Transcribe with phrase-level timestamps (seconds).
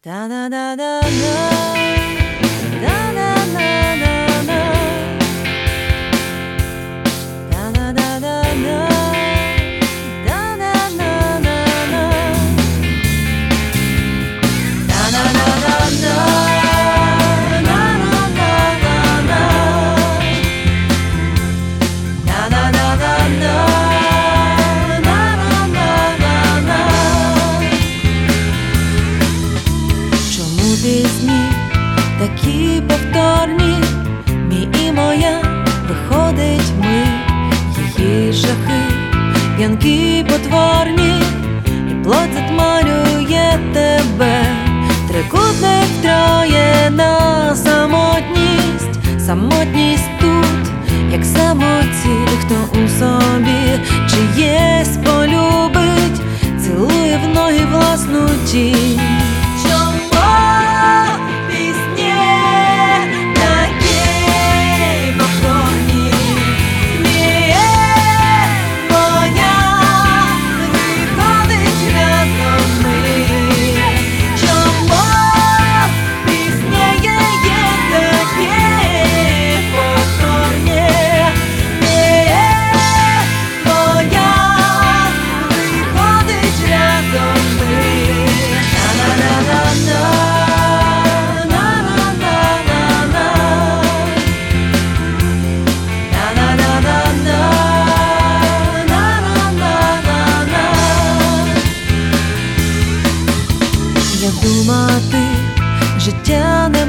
[0.00, 1.08] ダダダダダ
[43.72, 44.42] тебе.
[45.08, 45.87] Трикутник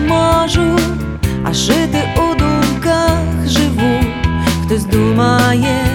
[0.09, 0.79] можу,
[1.45, 3.99] а жити у думках живу,
[4.65, 5.88] хтось думає.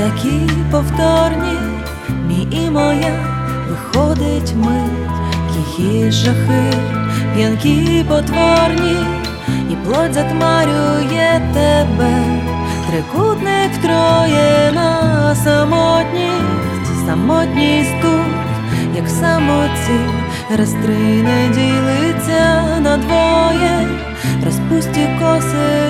[0.00, 1.58] такі повторні,
[2.28, 3.12] мій і моя
[3.68, 6.72] виходить мить, її жахи,
[7.34, 8.96] п'янкі потворні,
[9.70, 12.12] і плоть затмарює тебе,
[12.90, 20.00] трикутник троє на самотність, самотність тут, як в самоті,
[20.58, 23.88] раз не ділиться на двоє,
[24.44, 25.89] розпусті коси.